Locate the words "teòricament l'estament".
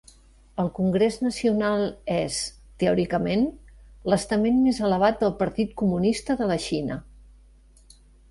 2.83-4.57